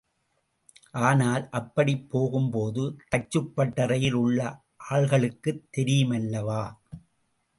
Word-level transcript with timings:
ஆனால், 0.99 1.49
அப்படிப் 1.49 2.09
போகும் 2.09 2.49
போது 2.49 2.95
தச்சுப்பட்டறையில் 3.11 4.13
உள்ள 4.13 4.39
ஆள்களுக்குத் 4.89 5.63
தெரியுமல்லவா? 5.77 6.63